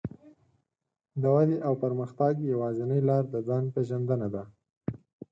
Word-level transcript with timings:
د 1.21 1.23
ودې 1.35 1.57
او 1.67 1.73
پرمختګ 1.83 2.33
يوازينۍ 2.53 3.01
لار 3.09 3.23
د 3.33 3.35
ځان 3.47 3.63
پېژندنه 3.75 4.27
ده. 4.33 4.43